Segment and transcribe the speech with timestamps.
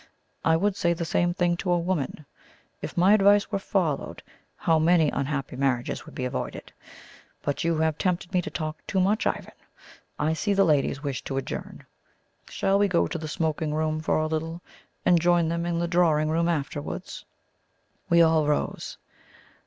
[0.43, 2.25] I would say the same thing to a woman.
[2.81, 4.23] If my advice were followed,
[4.55, 6.73] how many unhappy marriages would be avoided!
[7.43, 9.53] But you have tempted me to talk too much, Ivan.
[10.17, 11.85] I see the ladies wish to adjourn.
[12.49, 14.63] Shall we go to the smoking room for a little,
[15.05, 17.23] and join them in the drawing room afterwards?"
[18.09, 18.97] We all rose.